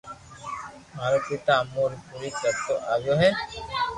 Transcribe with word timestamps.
مارو 0.95 1.19
پيتا 1.27 1.53
امو 1.61 1.83
ري 1.91 1.97
پوري 2.07 2.29
ڪرتو 2.39 2.73
آويو 2.93 3.13
ھي 3.21 3.29